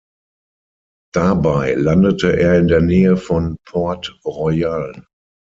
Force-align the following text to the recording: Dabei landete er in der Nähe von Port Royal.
Dabei 1.13 1.75
landete 1.75 2.35
er 2.35 2.57
in 2.57 2.67
der 2.67 2.81
Nähe 2.81 3.17
von 3.17 3.57
Port 3.67 4.19
Royal. 4.25 5.05